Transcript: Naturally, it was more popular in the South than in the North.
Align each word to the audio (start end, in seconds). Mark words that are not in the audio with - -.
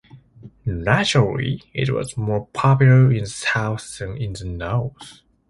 Naturally, 0.65 1.61
it 1.75 1.91
was 1.91 2.17
more 2.17 2.47
popular 2.53 3.11
in 3.11 3.25
the 3.25 3.29
South 3.29 3.99
than 3.99 4.17
in 4.17 4.33
the 4.33 4.45
North. 4.45 5.19